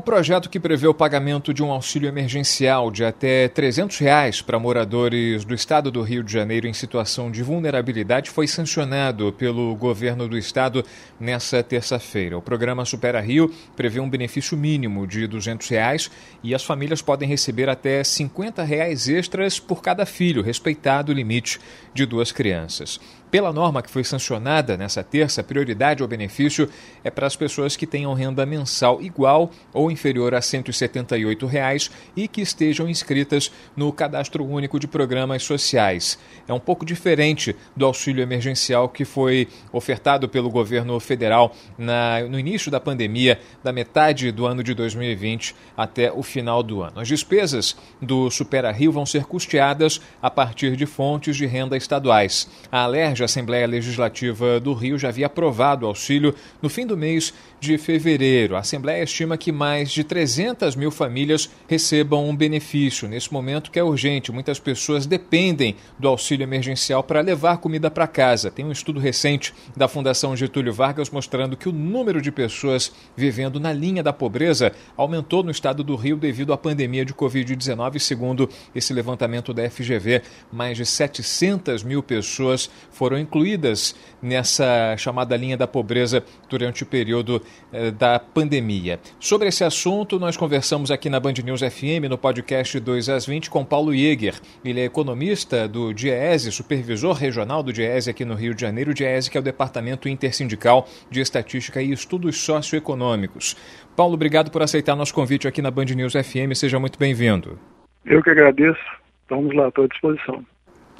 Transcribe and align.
O 0.00 0.02
projeto 0.02 0.48
que 0.48 0.58
prevê 0.58 0.86
o 0.86 0.94
pagamento 0.94 1.52
de 1.52 1.62
um 1.62 1.70
auxílio 1.70 2.08
emergencial 2.08 2.90
de 2.90 3.04
até 3.04 3.48
300 3.48 3.98
reais 3.98 4.40
para 4.40 4.58
moradores 4.58 5.44
do 5.44 5.52
estado 5.52 5.90
do 5.90 6.00
Rio 6.00 6.24
de 6.24 6.32
Janeiro 6.32 6.66
em 6.66 6.72
situação 6.72 7.30
de 7.30 7.42
vulnerabilidade 7.42 8.30
foi 8.30 8.46
sancionado 8.46 9.30
pelo 9.34 9.76
governo 9.76 10.26
do 10.26 10.38
estado 10.38 10.82
nessa 11.20 11.62
terça-feira. 11.62 12.38
O 12.38 12.40
programa 12.40 12.86
Supera 12.86 13.20
Rio 13.20 13.52
prevê 13.76 14.00
um 14.00 14.08
benefício 14.08 14.56
mínimo 14.56 15.06
de 15.06 15.26
200 15.26 15.68
reais 15.68 16.10
e 16.42 16.54
as 16.54 16.64
famílias 16.64 17.02
podem 17.02 17.28
receber 17.28 17.68
até 17.68 18.02
50 18.02 18.62
reais 18.62 19.06
extras 19.06 19.60
por 19.60 19.82
cada 19.82 20.06
filho, 20.06 20.42
respeitado 20.42 21.12
o 21.12 21.14
limite 21.14 21.60
de 21.92 22.06
duas 22.06 22.32
crianças. 22.32 22.98
Pela 23.30 23.52
norma 23.52 23.80
que 23.80 23.90
foi 23.90 24.02
sancionada 24.02 24.76
nessa 24.76 25.04
terça, 25.04 25.40
a 25.40 25.44
prioridade 25.44 26.02
ao 26.02 26.08
benefício 26.08 26.68
é 27.04 27.10
para 27.10 27.28
as 27.28 27.36
pessoas 27.36 27.76
que 27.76 27.86
tenham 27.86 28.12
renda 28.12 28.44
mensal 28.44 29.00
igual 29.00 29.52
ou 29.72 29.88
inferior 29.88 30.34
a 30.34 30.42
178 30.42 31.46
reais 31.46 31.92
e 32.16 32.26
que 32.26 32.40
estejam 32.40 32.88
inscritas 32.88 33.52
no 33.76 33.92
Cadastro 33.92 34.44
Único 34.44 34.80
de 34.80 34.88
Programas 34.88 35.44
Sociais. 35.44 36.18
É 36.48 36.52
um 36.52 36.58
pouco 36.58 36.84
diferente 36.84 37.54
do 37.76 37.86
auxílio 37.86 38.20
emergencial 38.20 38.88
que 38.88 39.04
foi 39.04 39.46
ofertado 39.72 40.28
pelo 40.28 40.50
governo 40.50 40.98
federal 40.98 41.54
na, 41.78 42.22
no 42.22 42.38
início 42.38 42.68
da 42.68 42.80
pandemia, 42.80 43.38
da 43.62 43.72
metade 43.72 44.32
do 44.32 44.44
ano 44.44 44.64
de 44.64 44.74
2020 44.74 45.54
até 45.76 46.10
o 46.10 46.24
final 46.24 46.64
do 46.64 46.82
ano. 46.82 46.98
As 46.98 47.06
despesas 47.06 47.76
do 48.02 48.28
Supera 48.28 48.72
Rio 48.72 48.90
vão 48.90 49.06
ser 49.06 49.24
custeadas 49.24 50.00
a 50.20 50.28
partir 50.28 50.74
de 50.74 50.84
fontes 50.84 51.36
de 51.36 51.46
renda 51.46 51.76
estaduais. 51.76 52.50
A 52.72 52.82
Alerj 52.82 53.19
a 53.22 53.26
Assembleia 53.26 53.66
Legislativa 53.66 54.60
do 54.60 54.72
Rio 54.72 54.98
já 54.98 55.08
havia 55.08 55.26
aprovado 55.26 55.84
o 55.84 55.88
auxílio 55.88 56.34
no 56.60 56.68
fim 56.68 56.86
do 56.86 56.96
mês 56.96 57.32
de 57.60 57.76
fevereiro. 57.76 58.56
A 58.56 58.60
Assembleia 58.60 59.02
estima 59.02 59.36
que 59.36 59.52
mais 59.52 59.90
de 59.90 60.02
300 60.02 60.74
mil 60.76 60.90
famílias 60.90 61.50
recebam 61.68 62.28
um 62.28 62.34
benefício 62.34 63.08
nesse 63.08 63.32
momento 63.32 63.70
que 63.70 63.78
é 63.78 63.84
urgente. 63.84 64.32
Muitas 64.32 64.58
pessoas 64.58 65.06
dependem 65.06 65.76
do 65.98 66.08
auxílio 66.08 66.44
emergencial 66.44 67.02
para 67.02 67.20
levar 67.20 67.58
comida 67.58 67.90
para 67.90 68.06
casa. 68.06 68.50
Tem 68.50 68.64
um 68.64 68.72
estudo 68.72 68.98
recente 68.98 69.52
da 69.76 69.88
Fundação 69.88 70.36
Getúlio 70.36 70.72
Vargas 70.72 71.10
mostrando 71.10 71.56
que 71.56 71.68
o 71.68 71.72
número 71.72 72.20
de 72.22 72.32
pessoas 72.32 72.92
vivendo 73.16 73.60
na 73.60 73.72
linha 73.72 74.02
da 74.02 74.12
pobreza 74.12 74.72
aumentou 74.96 75.42
no 75.42 75.50
estado 75.50 75.84
do 75.84 75.96
Rio 75.96 76.16
devido 76.16 76.52
à 76.52 76.58
pandemia 76.58 77.04
de 77.04 77.12
Covid-19. 77.14 77.98
Segundo 77.98 78.48
esse 78.74 78.92
levantamento 78.92 79.52
da 79.52 79.68
FGV, 79.68 80.22
mais 80.52 80.76
de 80.76 80.86
700 80.86 81.82
mil 81.82 82.02
pessoas 82.02 82.70
foram 82.90 83.09
incluídas 83.18 83.94
nessa 84.22 84.96
chamada 84.96 85.36
linha 85.36 85.56
da 85.56 85.66
pobreza 85.66 86.22
durante 86.48 86.82
o 86.82 86.86
período 86.86 87.42
eh, 87.72 87.90
da 87.90 88.18
pandemia. 88.18 88.98
Sobre 89.18 89.48
esse 89.48 89.64
assunto, 89.64 90.18
nós 90.18 90.36
conversamos 90.36 90.90
aqui 90.90 91.08
na 91.08 91.18
Band 91.18 91.34
News 91.44 91.60
FM, 91.60 92.08
no 92.08 92.18
podcast 92.18 92.78
2 92.78 93.08
às 93.08 93.26
20, 93.26 93.50
com 93.50 93.64
Paulo 93.64 93.94
Jäger. 93.94 94.34
Ele 94.64 94.80
é 94.80 94.84
economista 94.84 95.66
do 95.66 95.92
DIEESE, 95.92 96.52
supervisor 96.52 97.14
regional 97.14 97.62
do 97.62 97.72
DIEESE 97.72 98.10
aqui 98.10 98.24
no 98.24 98.34
Rio 98.34 98.54
de 98.54 98.60
Janeiro. 98.60 98.90
O 98.90 98.94
DIEESE 98.94 99.30
que 99.30 99.36
é 99.36 99.40
o 99.40 99.44
Departamento 99.44 100.08
Intersindical 100.08 100.86
de 101.10 101.20
Estatística 101.20 101.80
e 101.82 101.92
Estudos 101.92 102.40
Socioeconômicos. 102.40 103.56
Paulo, 103.96 104.14
obrigado 104.14 104.50
por 104.50 104.62
aceitar 104.62 104.96
nosso 104.96 105.14
convite 105.14 105.46
aqui 105.46 105.60
na 105.60 105.70
Band 105.70 105.86
News 105.86 106.12
FM. 106.12 106.54
Seja 106.54 106.78
muito 106.78 106.98
bem-vindo. 106.98 107.58
Eu 108.04 108.22
que 108.22 108.30
agradeço. 108.30 108.80
Vamos 109.28 109.54
lá, 109.54 109.68
estou 109.68 109.84
à 109.84 109.88
disposição. 109.88 110.44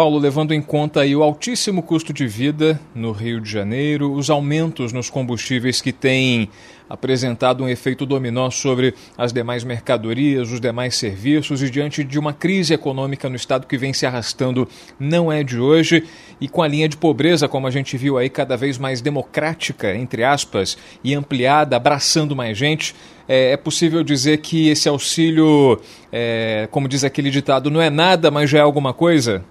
Paulo, 0.00 0.16
levando 0.16 0.54
em 0.54 0.62
conta 0.62 1.02
aí 1.02 1.14
o 1.14 1.22
altíssimo 1.22 1.82
custo 1.82 2.10
de 2.10 2.26
vida 2.26 2.80
no 2.94 3.12
Rio 3.12 3.38
de 3.38 3.50
Janeiro, 3.50 4.10
os 4.14 4.30
aumentos 4.30 4.94
nos 4.94 5.10
combustíveis 5.10 5.82
que 5.82 5.92
têm 5.92 6.48
apresentado 6.88 7.62
um 7.62 7.68
efeito 7.68 8.06
dominó 8.06 8.48
sobre 8.48 8.94
as 9.18 9.30
demais 9.30 9.62
mercadorias, 9.62 10.50
os 10.50 10.58
demais 10.58 10.96
serviços, 10.96 11.62
e 11.62 11.68
diante 11.68 12.02
de 12.02 12.18
uma 12.18 12.32
crise 12.32 12.72
econômica 12.72 13.28
no 13.28 13.36
estado 13.36 13.66
que 13.66 13.76
vem 13.76 13.92
se 13.92 14.06
arrastando, 14.06 14.66
não 14.98 15.30
é 15.30 15.44
de 15.44 15.60
hoje, 15.60 16.02
e 16.40 16.48
com 16.48 16.62
a 16.62 16.66
linha 16.66 16.88
de 16.88 16.96
pobreza, 16.96 17.46
como 17.46 17.66
a 17.66 17.70
gente 17.70 17.98
viu 17.98 18.16
aí, 18.16 18.30
cada 18.30 18.56
vez 18.56 18.78
mais 18.78 19.02
democrática, 19.02 19.94
entre 19.94 20.24
aspas, 20.24 20.78
e 21.04 21.12
ampliada, 21.14 21.76
abraçando 21.76 22.34
mais 22.34 22.56
gente, 22.56 22.94
é, 23.28 23.52
é 23.52 23.56
possível 23.58 24.02
dizer 24.02 24.38
que 24.38 24.70
esse 24.70 24.88
auxílio, 24.88 25.78
é, 26.10 26.66
como 26.70 26.88
diz 26.88 27.04
aquele 27.04 27.28
ditado, 27.28 27.70
não 27.70 27.82
é 27.82 27.90
nada, 27.90 28.30
mas 28.30 28.48
já 28.48 28.60
é 28.60 28.62
alguma 28.62 28.94
coisa? 28.94 29.44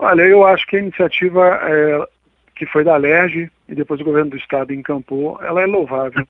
Olha, 0.00 0.22
eu 0.22 0.46
acho 0.46 0.64
que 0.68 0.76
a 0.76 0.80
iniciativa 0.80 1.58
é, 1.60 2.06
que 2.54 2.64
foi 2.66 2.84
da 2.84 2.96
LERJ 2.96 3.50
e 3.68 3.74
depois 3.74 4.00
o 4.00 4.04
governo 4.04 4.30
do 4.30 4.36
estado 4.36 4.72
encampou, 4.72 5.42
ela 5.42 5.60
é 5.60 5.66
louvável. 5.66 6.24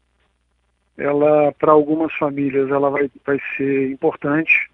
Ela, 0.97 1.53
para 1.53 1.71
algumas 1.71 2.13
famílias, 2.15 2.71
ela 2.71 2.89
vai, 2.89 3.11
vai 3.27 3.39
ser 3.59 3.91
importante, 3.91 4.71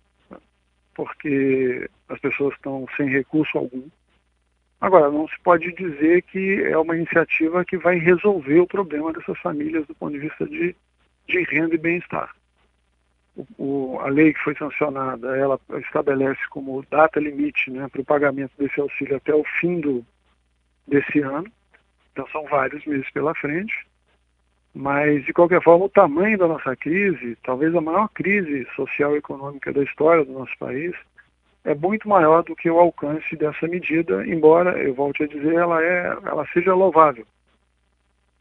porque 0.94 1.91
as 2.09 2.21
pessoas 2.21 2.54
estão 2.54 2.87
sem 2.97 3.09
recurso 3.09 3.59
algum. 3.59 3.83
Agora, 4.81 5.10
não 5.10 5.27
se 5.27 5.38
pode 5.43 5.72
dizer 5.72 6.22
que 6.22 6.62
é 6.62 6.78
uma 6.78 6.97
iniciativa 6.97 7.65
que 7.65 7.77
vai 7.77 7.99
resolver 7.99 8.60
o 8.60 8.66
problema 8.66 9.12
dessas 9.12 9.38
famílias 9.41 9.84
do 9.88 9.94
ponto 9.97 10.12
de 10.12 10.21
vista 10.21 10.47
de, 10.47 10.77
de 11.27 11.43
renda 11.43 11.75
e 11.75 11.78
bem-estar 11.78 12.31
o, 13.59 13.99
a 14.00 14.09
lei 14.09 14.33
que 14.33 14.41
foi 14.41 14.55
sancionada, 14.56 15.37
ela 15.37 15.59
estabelece 15.78 16.41
como 16.50 16.84
data 16.91 17.19
limite 17.19 17.71
né, 17.71 17.89
para 17.89 18.00
o 18.00 18.05
pagamento 18.05 18.53
desse 18.59 18.81
auxílio 18.81 19.17
até 19.17 19.34
o 19.34 19.45
fim 19.61 19.81
do, 19.81 20.05
desse 20.87 21.21
ano. 21.21 21.50
Então 22.12 22.27
são 22.28 22.45
vários 22.45 22.84
meses 22.87 23.11
pela 23.11 23.34
frente. 23.34 23.75
Mas, 24.72 25.25
de 25.25 25.33
qualquer 25.33 25.62
forma, 25.62 25.84
o 25.84 25.89
tamanho 25.89 26.37
da 26.37 26.49
nossa 26.49 26.75
crise, 26.75 27.37
talvez 27.45 27.75
a 27.75 27.81
maior 27.81 28.09
crise 28.09 28.67
social 28.75 29.15
e 29.15 29.19
econômica 29.19 29.72
da 29.72 29.84
história 29.84 30.25
do 30.25 30.33
nosso 30.33 30.53
país, 30.59 30.93
é 31.65 31.75
muito 31.75 32.09
maior 32.09 32.43
do 32.43 32.56
que 32.56 32.69
o 32.69 32.78
alcance 32.78 33.37
dessa 33.37 33.69
medida, 33.69 34.27
embora, 34.27 34.77
eu 34.83 34.93
volte 34.93 35.22
a 35.22 35.28
dizer, 35.28 35.55
ela, 35.55 35.83
é, 35.83 36.06
ela 36.25 36.45
seja 36.53 36.75
louvável. 36.75 37.25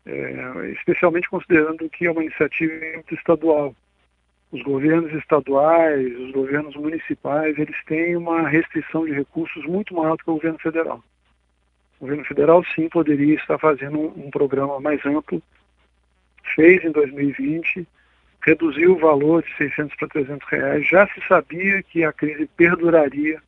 É, 0.05 0.71
especialmente 0.71 1.29
considerando 1.29 1.89
que 1.89 2.07
é 2.07 2.11
uma 2.11 2.23
iniciativa 2.23 2.73
estadual 3.11 3.73
os 4.53 4.61
governos 4.61 5.11
estaduais, 5.13 6.15
os 6.19 6.31
governos 6.31 6.75
municipais, 6.75 7.57
eles 7.57 7.75
têm 7.85 8.15
uma 8.15 8.47
restrição 8.47 9.03
de 9.03 9.11
recursos 9.11 9.65
muito 9.65 9.95
maior 9.95 10.15
do 10.15 10.23
que 10.23 10.29
o 10.29 10.35
governo 10.35 10.59
federal. 10.59 11.03
O 11.99 12.01
governo 12.01 12.23
federal, 12.23 12.63
sim, 12.75 12.87
poderia 12.87 13.33
estar 13.33 13.57
fazendo 13.57 13.99
um, 13.99 14.27
um 14.27 14.29
programa 14.29 14.79
mais 14.79 15.03
amplo, 15.07 15.41
fez 16.55 16.83
em 16.85 16.91
2020, 16.91 17.87
reduziu 18.45 18.93
o 18.93 18.99
valor 18.99 19.41
de 19.41 19.57
600 19.57 19.95
para 19.95 20.07
300 20.09 20.47
reais, 20.47 20.87
já 20.87 21.07
se 21.07 21.27
sabia 21.27 21.81
que 21.81 22.03
a 22.03 22.13
crise 22.13 22.47
perduraria, 22.55 23.41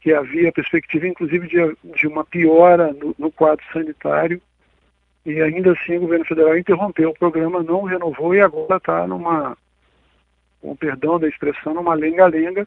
que 0.00 0.12
havia 0.12 0.50
perspectiva, 0.50 1.06
inclusive, 1.06 1.46
de, 1.46 1.76
de 1.96 2.06
uma 2.08 2.24
piora 2.24 2.92
no, 2.92 3.14
no 3.16 3.30
quadro 3.30 3.64
sanitário, 3.72 4.42
e 5.24 5.40
ainda 5.40 5.70
assim 5.70 5.98
o 5.98 6.00
governo 6.00 6.24
federal 6.24 6.58
interrompeu 6.58 7.10
o 7.10 7.18
programa, 7.18 7.62
não 7.62 7.84
renovou 7.84 8.34
e 8.34 8.40
agora 8.40 8.78
está 8.78 9.06
numa 9.06 9.56
com 10.60 10.76
perdão 10.76 11.18
da 11.18 11.28
expressão, 11.28 11.74
numa 11.74 11.94
lenga-lenga, 11.94 12.66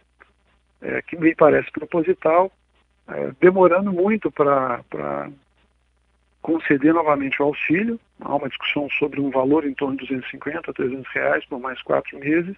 é, 0.81 1.01
que 1.01 1.17
me 1.17 1.35
parece 1.35 1.71
proposital, 1.71 2.51
é, 3.07 3.31
demorando 3.39 3.91
muito 3.91 4.31
para 4.31 4.81
conceder 6.41 6.93
novamente 6.93 7.41
o 7.41 7.45
auxílio. 7.45 7.99
Há 8.21 8.35
uma 8.35 8.49
discussão 8.49 8.89
sobre 8.91 9.19
um 9.19 9.29
valor 9.29 9.65
em 9.65 9.73
torno 9.73 9.97
de 9.97 10.05
250 10.07 10.71
a 10.71 10.73
300 10.73 11.11
reais 11.13 11.45
por 11.45 11.59
mais 11.59 11.81
quatro 11.81 12.17
meses. 12.19 12.55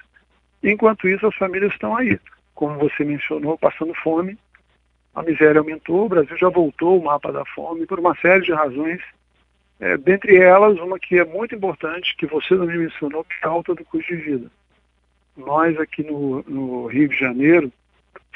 Enquanto 0.64 1.08
isso, 1.08 1.26
as 1.26 1.36
famílias 1.36 1.74
estão 1.74 1.96
aí, 1.96 2.20
como 2.54 2.78
você 2.78 3.04
mencionou, 3.04 3.58
passando 3.58 3.94
fome. 3.96 4.38
A 5.14 5.24
miséria 5.24 5.60
aumentou, 5.60 6.06
o 6.06 6.10
Brasil 6.10 6.38
já 6.38 6.50
voltou 6.50 6.94
ao 6.94 7.02
mapa 7.02 7.32
da 7.32 7.44
fome 7.46 7.86
por 7.86 8.00
uma 8.00 8.16
série 8.16 8.44
de 8.44 8.54
razões, 8.54 9.02
é, 9.80 9.98
dentre 9.98 10.38
elas 10.38 10.78
uma 10.80 11.00
que 11.00 11.18
é 11.18 11.26
muito 11.26 11.56
importante, 11.56 12.16
que 12.16 12.28
você 12.28 12.56
também 12.56 12.78
mencionou, 12.78 13.24
que 13.24 13.34
é 13.44 13.48
a 13.48 13.50
alta 13.50 13.74
do 13.74 13.84
custo 13.84 14.16
de 14.16 14.22
vida. 14.22 14.52
Nós 15.38 15.78
aqui 15.80 16.04
no, 16.04 16.44
no 16.44 16.88
Rio 16.88 17.08
de 17.08 17.18
Janeiro 17.18 17.72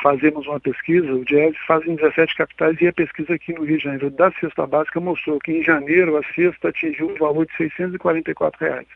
fazemos 0.01 0.45
uma 0.47 0.59
pesquisa, 0.59 1.11
o 1.13 1.25
DIES 1.25 1.55
faz 1.65 1.85
em 1.87 1.95
17 1.95 2.35
capitais 2.35 2.79
e 2.81 2.87
a 2.87 2.93
pesquisa 2.93 3.33
aqui 3.33 3.53
no 3.53 3.63
Rio 3.63 3.77
de 3.77 3.83
Janeiro 3.83 4.09
da 4.09 4.31
cesta 4.33 4.65
básica 4.65 4.99
mostrou 4.99 5.39
que 5.39 5.51
em 5.51 5.63
janeiro 5.63 6.17
a 6.17 6.23
cesta 6.33 6.69
atingiu 6.69 7.07
o 7.07 7.17
valor 7.17 7.45
de 7.45 7.55
644 7.55 8.59
reais. 8.59 8.87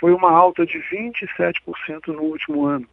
Foi 0.00 0.12
uma 0.12 0.30
alta 0.30 0.66
de 0.66 0.78
27% 0.78 2.08
no 2.08 2.22
último 2.22 2.66
ano. 2.66 2.86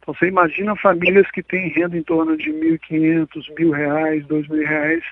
Então 0.00 0.14
você 0.14 0.26
imagina 0.26 0.74
famílias 0.76 1.30
que 1.30 1.42
têm 1.42 1.68
renda 1.68 1.96
em 1.96 2.02
torno 2.02 2.36
de 2.36 2.50
R$ 2.50 2.78
1.500, 2.78 3.28
R$ 3.48 3.64
1.000, 3.64 4.12
R$ 4.12 4.24
2.000, 4.24 5.02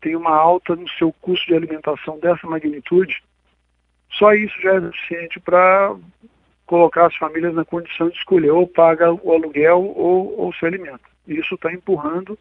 tem 0.00 0.16
uma 0.16 0.34
alta 0.34 0.74
no 0.74 0.88
seu 0.90 1.12
custo 1.12 1.46
de 1.46 1.54
alimentação 1.54 2.18
dessa 2.18 2.46
magnitude, 2.46 3.22
só 4.10 4.34
isso 4.34 4.60
já 4.60 4.74
é 4.74 4.80
suficiente 4.80 5.40
para 5.40 5.96
colocar 6.72 7.04
as 7.04 7.16
famílias 7.16 7.52
na 7.52 7.66
condição 7.66 8.08
de 8.08 8.16
escolher 8.16 8.50
ou 8.50 8.66
paga 8.66 9.12
o 9.12 9.30
aluguel 9.34 9.92
ou, 9.94 10.40
ou 10.40 10.54
se 10.54 10.64
alimenta. 10.64 11.04
Isso 11.28 11.54
está 11.54 11.70
empurrando 11.70 12.38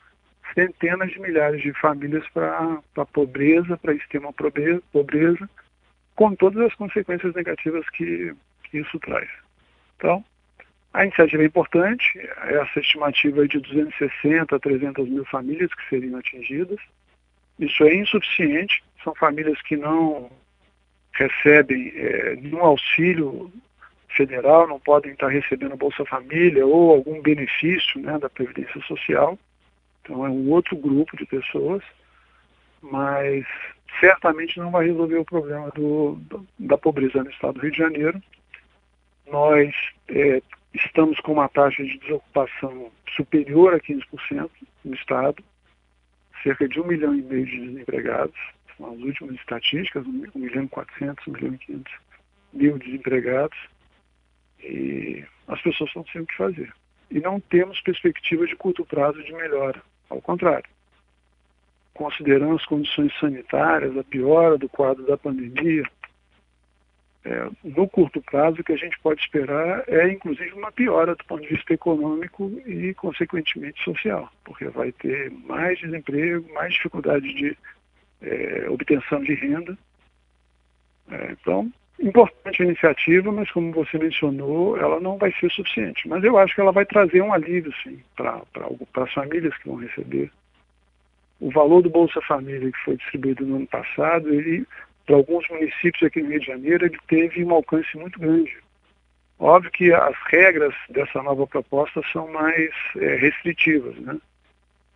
centenas 0.55 1.11
de 1.11 1.19
milhares 1.19 1.61
de 1.61 1.73
famílias 1.73 2.25
para 2.29 2.79
a 2.95 3.05
pobreza, 3.05 3.75
para 3.75 3.93
extrema 3.93 4.31
pobreza, 4.31 5.49
com 6.15 6.33
todas 6.33 6.65
as 6.65 6.73
consequências 6.75 7.35
negativas 7.35 7.89
que, 7.89 8.33
que 8.63 8.77
isso 8.77 8.97
traz. 8.99 9.27
Então, 9.97 10.23
a 10.93 11.03
iniciativa 11.03 11.43
é 11.43 11.47
importante, 11.47 12.17
essa 12.43 12.79
estimativa 12.79 13.43
é 13.43 13.47
de 13.49 13.59
260 13.59 14.55
a 14.55 14.59
300 14.59 15.09
mil 15.09 15.25
famílias 15.25 15.73
que 15.73 15.89
seriam 15.89 16.17
atingidas. 16.17 16.79
Isso 17.59 17.83
é 17.83 17.93
insuficiente, 17.95 18.81
são 19.03 19.13
famílias 19.13 19.61
que 19.63 19.75
não 19.75 20.31
recebem 21.11 21.91
é, 21.97 22.37
nenhum 22.37 22.61
auxílio 22.61 23.51
federal, 24.15 24.67
não 24.67 24.79
podem 24.79 25.13
estar 25.13 25.27
recebendo 25.27 25.77
Bolsa 25.77 26.05
Família 26.05 26.65
ou 26.65 26.91
algum 26.91 27.21
benefício 27.21 27.99
né, 28.01 28.17
da 28.19 28.29
Previdência 28.29 28.81
Social. 28.81 29.37
Então 30.01 30.25
é 30.25 30.29
um 30.29 30.49
outro 30.49 30.75
grupo 30.75 31.15
de 31.15 31.25
pessoas, 31.25 31.83
mas 32.81 33.45
certamente 33.99 34.59
não 34.59 34.71
vai 34.71 34.87
resolver 34.87 35.17
o 35.17 35.25
problema 35.25 35.69
do, 35.71 36.19
da 36.59 36.77
pobreza 36.77 37.23
no 37.23 37.29
estado 37.29 37.55
do 37.55 37.61
Rio 37.61 37.71
de 37.71 37.77
Janeiro. 37.77 38.21
Nós 39.31 39.73
é, 40.09 40.41
estamos 40.73 41.19
com 41.19 41.33
uma 41.33 41.49
taxa 41.49 41.83
de 41.83 41.97
desocupação 41.99 42.91
superior 43.15 43.73
a 43.73 43.79
15% 43.79 44.49
no 44.83 44.95
estado, 44.95 45.43
cerca 46.43 46.67
de 46.67 46.79
um 46.79 46.87
milhão 46.87 47.13
e 47.13 47.21
meio 47.21 47.45
de 47.45 47.67
desempregados, 47.67 48.35
são 48.77 48.93
as 48.93 48.99
últimas 48.99 49.35
estatísticas, 49.35 50.05
1 50.05 50.31
milhão 50.35 50.63
e 50.63 50.67
400, 50.69 51.27
1 51.27 51.31
milhão 51.31 51.53
e 51.53 51.57
500 51.57 51.93
mil 52.53 52.77
desempregados, 52.79 53.57
e 54.63 55.23
as 55.47 55.61
pessoas 55.61 55.89
estão 55.89 56.05
sem 56.11 56.21
o 56.21 56.25
que 56.25 56.35
fazer. 56.35 56.73
E 57.09 57.19
não 57.19 57.39
temos 57.39 57.81
perspectiva 57.81 58.45
de 58.45 58.55
curto 58.55 58.85
prazo 58.85 59.21
de 59.23 59.33
melhora, 59.33 59.81
ao 60.09 60.21
contrário. 60.21 60.69
Considerando 61.93 62.55
as 62.55 62.65
condições 62.65 63.13
sanitárias, 63.19 63.97
a 63.97 64.03
piora 64.03 64.57
do 64.57 64.69
quadro 64.69 65.05
da 65.05 65.17
pandemia, 65.17 65.83
é, 67.23 67.49
no 67.63 67.87
curto 67.87 68.19
prazo, 68.21 68.61
o 68.61 68.63
que 68.63 68.71
a 68.73 68.77
gente 68.77 68.97
pode 68.99 69.21
esperar 69.21 69.83
é, 69.87 70.11
inclusive, 70.11 70.53
uma 70.53 70.71
piora 70.71 71.15
do 71.15 71.23
ponto 71.25 71.41
de 71.43 71.49
vista 71.49 71.73
econômico 71.73 72.49
e, 72.65 72.93
consequentemente, 72.95 73.83
social, 73.83 74.31
porque 74.43 74.65
vai 74.69 74.91
ter 74.91 75.29
mais 75.31 75.77
desemprego, 75.79 76.51
mais 76.53 76.73
dificuldade 76.73 77.31
de 77.33 77.55
é, 78.21 78.67
obtenção 78.69 79.21
de 79.21 79.35
renda. 79.35 79.77
É, 81.11 81.31
então, 81.33 81.71
importante 82.01 82.61
a 82.61 82.65
iniciativa, 82.65 83.31
mas 83.31 83.49
como 83.51 83.71
você 83.71 83.97
mencionou, 83.97 84.77
ela 84.77 84.99
não 84.99 85.17
vai 85.17 85.31
ser 85.33 85.51
suficiente. 85.51 86.07
Mas 86.07 86.23
eu 86.23 86.37
acho 86.37 86.55
que 86.55 86.61
ela 86.61 86.71
vai 86.71 86.85
trazer 86.85 87.21
um 87.21 87.33
alívio, 87.33 87.73
sim, 87.83 87.99
para 88.15 88.41
as 89.03 89.13
famílias 89.13 89.55
que 89.57 89.67
vão 89.67 89.77
receber. 89.77 90.31
O 91.39 91.49
valor 91.51 91.81
do 91.81 91.89
Bolsa 91.89 92.21
Família 92.21 92.71
que 92.71 92.83
foi 92.83 92.97
distribuído 92.97 93.45
no 93.45 93.57
ano 93.57 93.67
passado, 93.67 94.33
ele 94.33 94.65
para 95.05 95.15
alguns 95.15 95.47
municípios 95.49 96.03
aqui 96.03 96.21
no 96.21 96.29
Rio 96.29 96.39
de 96.39 96.45
Janeiro, 96.45 96.85
ele 96.85 96.97
teve 97.07 97.43
um 97.43 97.51
alcance 97.51 97.97
muito 97.97 98.19
grande. 98.19 98.55
Óbvio 99.39 99.71
que 99.71 99.91
as 99.91 100.15
regras 100.27 100.73
dessa 100.89 101.21
nova 101.23 101.47
proposta 101.47 102.01
são 102.13 102.31
mais 102.31 102.69
é, 102.97 103.15
restritivas, 103.15 103.95
né? 103.97 104.17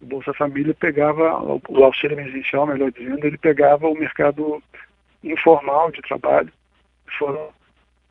O 0.02 0.06
Bolsa 0.06 0.34
Família 0.34 0.74
pegava, 0.74 1.42
o 1.42 1.84
auxílio 1.84 2.16
emergencial, 2.16 2.68
melhor 2.68 2.92
dizendo, 2.92 3.26
ele 3.26 3.38
pegava 3.38 3.88
o 3.88 3.98
mercado 3.98 4.62
informal 5.24 5.92
de 5.92 6.02
trabalho. 6.02 6.52
Foram 7.18 7.54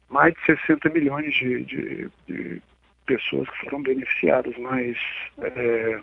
mais 0.09 0.35
de 0.35 0.45
60 0.47 0.89
milhões 0.91 1.35
de, 1.35 1.65
de, 1.65 2.11
de 2.27 2.63
pessoas 3.07 3.49
que 3.51 3.65
foram 3.65 3.83
beneficiadas, 3.83 4.57
mas 4.59 4.97
é, 5.39 6.01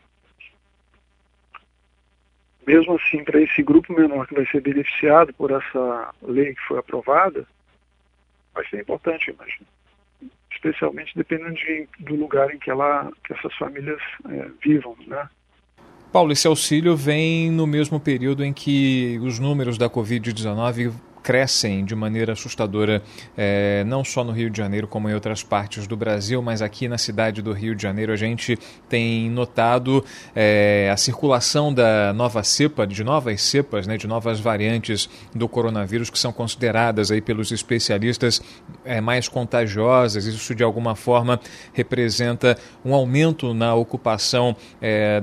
mesmo 2.66 2.96
assim, 2.96 3.24
para 3.24 3.42
esse 3.42 3.64
grupo 3.64 3.94
menor 3.94 4.28
que 4.28 4.36
vai 4.36 4.46
ser 4.48 4.62
beneficiado 4.62 5.34
por 5.34 5.52
essa 5.52 6.14
lei 6.22 6.54
que 6.54 6.62
foi 6.68 6.80
aprovada, 6.80 7.46
vai 8.54 8.68
ser 8.68 8.82
importante, 8.82 9.32
imagino. 9.32 9.66
Especialmente 10.52 11.16
dependendo 11.16 11.56
de, 11.56 11.88
do 12.00 12.16
lugar 12.16 12.54
em 12.54 12.60
que, 12.60 12.70
ela, 12.70 13.12
que 13.24 13.34
essas 13.34 13.54
famílias 13.56 14.02
é, 14.30 14.48
vivam, 14.64 14.96
né? 15.08 15.28
Paulo, 16.12 16.34
esse 16.34 16.46
auxílio 16.46 16.96
vem 16.96 17.50
no 17.50 17.66
mesmo 17.66 18.00
período 18.00 18.44
em 18.44 18.52
que 18.52 19.18
os 19.24 19.40
números 19.40 19.78
da 19.78 19.90
Covid-19 19.90 20.94
crescem 21.22 21.86
de 21.86 21.96
maneira 21.96 22.34
assustadora, 22.34 23.02
é, 23.38 23.84
não 23.86 24.04
só 24.04 24.24
no 24.24 24.32
Rio 24.32 24.50
de 24.50 24.58
Janeiro, 24.58 24.88
como 24.88 25.10
em 25.10 25.14
outras 25.14 25.44
partes 25.44 25.88
do 25.88 25.96
Brasil, 25.96 26.42
mas 26.42 26.62
aqui 26.62 26.88
na 26.88 26.98
cidade 26.98 27.42
do 27.42 27.54
Rio 27.54 27.76
de 27.76 27.84
Janeiro 27.84 28.12
a 28.12 28.16
gente 28.16 28.58
tem 28.90 29.30
notado 29.30 30.04
é, 30.36 30.90
a 30.92 30.98
circulação 30.98 31.74
da 31.74 32.14
nova 32.14 32.44
cepa, 32.44 32.86
de 32.88 33.04
novas 33.04 33.42
cepas, 33.42 33.88
né, 33.88 33.98
de 33.98 34.08
novas 34.08 34.40
variantes 34.40 35.10
do 35.34 35.48
coronavírus 35.48 36.10
que 36.10 36.18
são 36.18 36.32
consideradas 36.32 37.12
aí 37.12 37.22
pelos 37.22 37.52
especialistas 37.52 38.42
é, 38.84 39.00
mais 39.00 39.28
contagiosas. 39.28 40.26
Isso 40.26 40.56
de 40.56 40.64
alguma 40.64 40.96
forma 40.96 41.40
representa 41.74 42.58
um 42.84 42.94
aumento 42.94 43.54
na 43.54 43.74
ocupação 43.76 44.56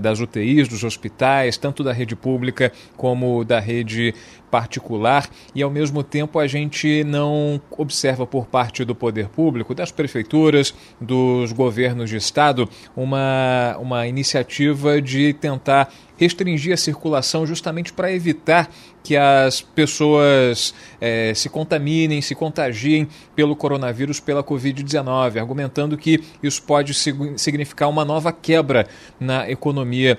das 0.00 0.20
UTIs, 0.20 0.68
dos 0.68 0.84
hospitais, 0.84 1.56
tanto 1.56 1.82
da 1.82 1.92
rede 1.92 2.14
pública 2.14 2.72
como 2.96 3.44
da 3.44 3.58
rede 3.58 4.14
particular 4.50 5.28
e, 5.54 5.62
ao 5.62 5.70
mesmo 5.70 5.87
tempo, 6.02 6.38
a 6.38 6.46
gente 6.46 7.04
não 7.04 7.60
observa 7.70 8.26
por 8.26 8.46
parte 8.46 8.84
do 8.84 8.94
poder 8.94 9.28
público, 9.28 9.74
das 9.74 9.90
prefeituras, 9.90 10.74
dos 11.00 11.52
governos 11.52 12.10
de 12.10 12.16
estado, 12.16 12.68
uma, 12.96 13.76
uma 13.78 14.06
iniciativa 14.06 15.00
de 15.00 15.32
tentar 15.32 15.92
restringir 16.16 16.74
a 16.74 16.76
circulação 16.76 17.46
justamente 17.46 17.92
para 17.92 18.12
evitar 18.12 18.68
que 19.02 19.16
as 19.16 19.60
pessoas 19.60 20.74
é, 21.00 21.32
se 21.34 21.48
contaminem, 21.48 22.20
se 22.20 22.34
contagiem 22.34 23.08
pelo 23.34 23.54
coronavírus, 23.54 24.20
pela 24.20 24.42
Covid-19, 24.42 25.40
argumentando 25.40 25.96
que 25.96 26.20
isso 26.42 26.62
pode 26.62 26.92
significar 26.92 27.88
uma 27.88 28.04
nova 28.04 28.32
quebra 28.32 28.86
na 29.18 29.48
economia 29.48 30.18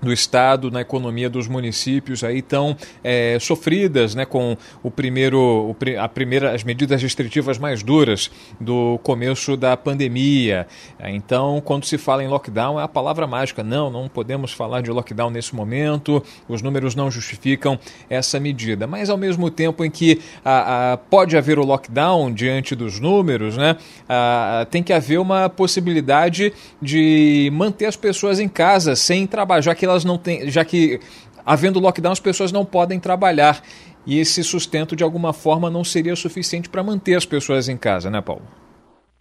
do 0.00 0.12
Estado, 0.12 0.70
na 0.70 0.82
economia 0.82 1.28
dos 1.28 1.48
municípios 1.48 2.22
aí 2.22 2.42
tão 2.42 2.76
é, 3.02 3.38
sofridas 3.40 4.14
né, 4.14 4.24
com 4.24 4.56
o 4.82 4.90
primeiro, 4.90 5.74
a 5.98 6.08
primeira, 6.08 6.54
as 6.54 6.62
medidas 6.62 7.02
restritivas 7.02 7.58
mais 7.58 7.82
duras 7.82 8.30
do 8.60 8.98
começo 9.02 9.56
da 9.56 9.76
pandemia. 9.76 10.66
Então, 11.00 11.62
quando 11.64 11.84
se 11.84 11.96
fala 11.96 12.22
em 12.22 12.28
lockdown, 12.28 12.78
é 12.78 12.82
a 12.82 12.88
palavra 12.88 13.26
mágica. 13.26 13.62
Não, 13.62 13.90
não 13.90 14.08
podemos 14.08 14.52
falar 14.52 14.82
de 14.82 14.90
lockdown 14.90 15.30
nesse 15.30 15.54
momento, 15.54 16.22
os 16.48 16.62
números 16.62 16.94
não 16.94 17.10
justificam 17.10 17.78
essa 18.10 18.38
medida. 18.38 18.86
Mas, 18.86 19.08
ao 19.08 19.16
mesmo 19.16 19.50
tempo 19.50 19.84
em 19.84 19.90
que 19.90 20.20
a, 20.44 20.92
a, 20.92 20.96
pode 20.96 21.36
haver 21.36 21.58
o 21.58 21.64
lockdown 21.64 22.32
diante 22.32 22.74
dos 22.74 23.00
números, 23.00 23.56
né, 23.56 23.76
a, 24.08 24.66
tem 24.70 24.82
que 24.82 24.92
haver 24.92 25.18
uma 25.18 25.48
possibilidade 25.48 26.52
de 26.80 27.50
manter 27.52 27.86
as 27.86 27.96
pessoas 27.96 28.38
em 28.38 28.48
casa 28.48 28.94
sem 28.94 29.26
trabalhar, 29.26 29.62
já 29.62 29.74
que 29.74 29.85
elas 29.86 30.04
não 30.04 30.18
têm, 30.18 30.50
já 30.50 30.64
que 30.64 31.00
havendo 31.44 31.80
lockdown 31.80 32.12
as 32.12 32.20
pessoas 32.20 32.52
não 32.52 32.64
podem 32.64 32.98
trabalhar 32.98 33.62
e 34.06 34.18
esse 34.18 34.42
sustento 34.44 34.94
de 34.94 35.02
alguma 35.02 35.32
forma 35.32 35.70
não 35.70 35.82
seria 35.82 36.14
suficiente 36.14 36.68
para 36.68 36.82
manter 36.82 37.14
as 37.14 37.24
pessoas 37.24 37.68
em 37.68 37.76
casa, 37.76 38.10
né, 38.10 38.20
Paulo? 38.20 38.42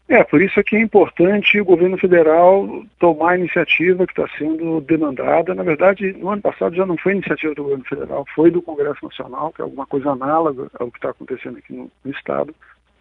É, 0.08 0.24
por 0.24 0.40
isso 0.40 0.60
é 0.60 0.64
que 0.64 0.76
é 0.76 0.82
importante 0.82 1.60
o 1.60 1.66
governo 1.66 1.98
federal 1.98 2.84
tomar 3.00 3.32
a 3.32 3.38
iniciativa 3.40 4.06
que 4.06 4.14
está 4.14 4.28
sendo 4.38 4.80
demandada. 4.82 5.56
Na 5.56 5.64
verdade, 5.64 6.14
no 6.14 6.30
ano 6.30 6.44
passado 6.44 6.76
já 6.76 6.86
não 6.86 6.96
foi 6.96 7.14
iniciativa 7.14 7.56
do 7.56 7.64
governo 7.64 7.86
federal, 7.86 8.24
foi 8.36 8.52
do 8.52 8.62
Congresso 8.62 9.04
Nacional, 9.04 9.52
que 9.52 9.62
é 9.62 9.64
alguma 9.64 9.88
coisa 9.88 10.12
análoga 10.12 10.70
ao 10.80 10.92
que 10.92 11.00
está 11.00 11.10
acontecendo 11.10 11.58
aqui 11.58 11.74
no, 11.74 11.90
no 12.04 12.12
Estado. 12.12 12.54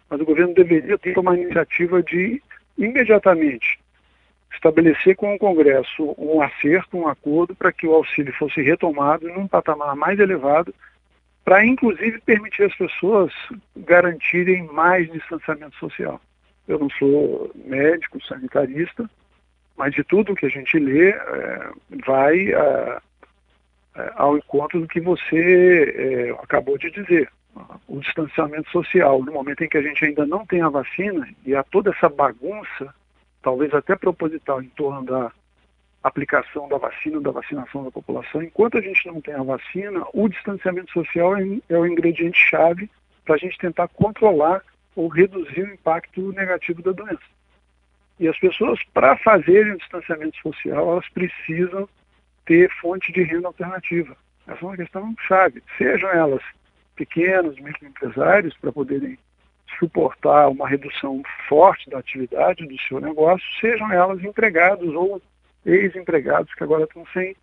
Mas 0.09 0.19
o 0.19 0.25
governo 0.25 0.55
deveria 0.55 0.97
ter 0.97 1.17
uma 1.19 1.37
iniciativa 1.37 2.01
de 2.01 2.41
imediatamente 2.75 3.79
estabelecer 4.55 5.15
com 5.15 5.35
o 5.35 5.39
Congresso 5.39 6.15
um 6.17 6.41
acerto, 6.41 6.97
um 6.97 7.07
acordo 7.07 7.55
para 7.55 7.71
que 7.71 7.85
o 7.85 7.93
auxílio 7.93 8.33
fosse 8.33 8.61
retomado 8.61 9.27
num 9.29 9.47
patamar 9.47 9.95
mais 9.95 10.19
elevado, 10.19 10.73
para 11.43 11.65
inclusive 11.65 12.19
permitir 12.21 12.63
às 12.63 12.75
pessoas 12.75 13.31
garantirem 13.75 14.63
mais 14.63 15.11
distanciamento 15.11 15.75
social. 15.77 16.19
Eu 16.67 16.79
não 16.79 16.89
sou 16.89 17.51
médico, 17.53 18.23
sanitarista, 18.25 19.07
mas 19.77 19.93
de 19.93 20.03
tudo 20.03 20.35
que 20.35 20.45
a 20.45 20.49
gente 20.49 20.79
lê 20.79 21.09
é, 21.09 21.69
vai 22.05 22.51
é, 22.51 22.97
é, 23.95 24.11
ao 24.15 24.37
encontro 24.37 24.79
do 24.79 24.87
que 24.87 24.99
você 24.99 25.93
é, 25.95 26.43
acabou 26.43 26.77
de 26.77 26.89
dizer. 26.89 27.29
O 27.87 27.99
distanciamento 27.99 28.69
social, 28.69 29.23
no 29.23 29.31
momento 29.31 29.63
em 29.63 29.69
que 29.69 29.77
a 29.77 29.81
gente 29.81 30.03
ainda 30.03 30.25
não 30.25 30.45
tem 30.45 30.61
a 30.61 30.67
vacina 30.67 31.25
e 31.45 31.55
há 31.55 31.63
toda 31.63 31.91
essa 31.91 32.09
bagunça 32.09 32.93
talvez 33.45 33.71
até 33.75 33.95
proposital, 33.95 34.59
em 34.59 34.69
torno 34.69 35.05
da 35.05 35.31
aplicação 36.03 36.67
da 36.67 36.79
vacina, 36.79 37.21
da 37.21 37.29
vacinação 37.29 37.83
da 37.83 37.91
população. 37.91 38.41
Enquanto 38.41 38.79
a 38.79 38.81
gente 38.81 39.05
não 39.05 39.21
tem 39.21 39.35
a 39.35 39.43
vacina, 39.43 40.03
o 40.13 40.27
distanciamento 40.27 40.91
social 40.91 41.37
é, 41.37 41.43
é 41.69 41.77
o 41.77 41.85
ingrediente 41.85 42.39
chave 42.39 42.89
para 43.23 43.35
a 43.35 43.37
gente 43.37 43.55
tentar 43.59 43.87
controlar 43.89 44.63
ou 44.95 45.07
reduzir 45.07 45.61
o 45.61 45.73
impacto 45.73 46.33
negativo 46.33 46.81
da 46.81 46.91
doença. 46.91 47.21
E 48.19 48.27
as 48.27 48.39
pessoas, 48.39 48.79
para 48.91 49.15
fazerem 49.17 49.73
o 49.73 49.77
distanciamento 49.77 50.37
social, 50.37 50.93
elas 50.93 51.07
precisam 51.09 51.87
ter 52.47 52.71
fonte 52.81 53.11
de 53.11 53.21
renda 53.21 53.47
alternativa. 53.47 54.17
Essa 54.47 54.59
é 54.59 54.67
uma 54.67 54.77
questão 54.77 55.13
chave. 55.27 55.61
Sejam 55.77 56.09
elas 56.09 56.41
pequenos, 56.95 57.59
microempresários, 57.59 58.57
para 58.57 58.71
poderem 58.71 59.19
suportar 59.77 60.49
uma 60.49 60.67
redução 60.67 61.21
forte 61.47 61.89
da 61.89 61.99
atividade 61.99 62.65
do 62.65 62.79
seu 62.81 62.99
negócio, 62.99 63.45
sejam 63.59 63.91
elas 63.91 64.23
empregados 64.23 64.93
ou 64.93 65.21
ex-empregados 65.65 66.53
que 66.53 66.63
agora 66.63 66.83
estão 66.83 67.05
sem, 67.13 67.35